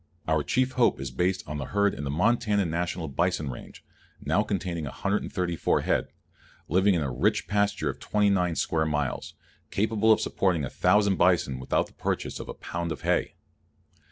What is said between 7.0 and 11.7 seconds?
a rich pasture of 29 square miles, capable of supporting 1,000 bison